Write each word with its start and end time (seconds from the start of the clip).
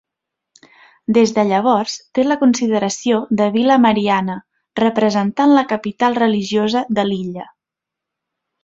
Des 1.17 1.33
de 1.35 1.43
llavors 1.49 1.97
té 2.19 2.25
la 2.29 2.37
consideració 2.45 3.19
de 3.43 3.51
vila 3.59 3.77
mariana, 3.85 4.39
representant 4.83 5.55
la 5.61 5.69
capital 5.75 6.21
religiosa 6.23 6.87
de 7.01 7.09
l'illa. 7.13 7.49